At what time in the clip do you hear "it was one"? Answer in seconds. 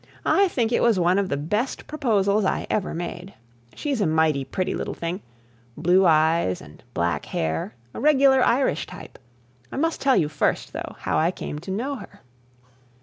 0.71-1.19